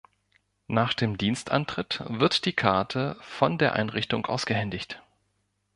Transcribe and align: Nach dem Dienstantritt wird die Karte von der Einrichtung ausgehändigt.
Nach 0.65 0.95
dem 0.95 1.19
Dienstantritt 1.19 2.01
wird 2.07 2.45
die 2.45 2.53
Karte 2.53 3.17
von 3.21 3.59
der 3.59 3.73
Einrichtung 3.73 4.25
ausgehändigt. 4.25 4.99